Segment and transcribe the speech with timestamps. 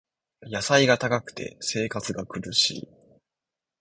[0.41, 2.87] 野菜が高くて生活が苦しい